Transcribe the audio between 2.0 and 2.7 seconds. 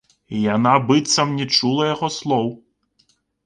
слоў.